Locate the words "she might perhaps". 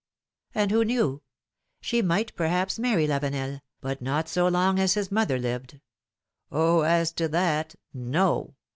1.79-2.79